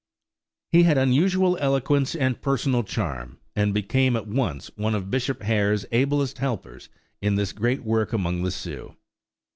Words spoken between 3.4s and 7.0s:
and became at once one of Bishop Hare's ablest helpers